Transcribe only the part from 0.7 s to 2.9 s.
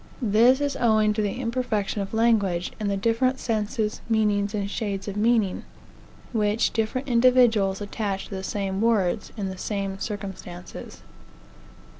owing to the imperfection of language, and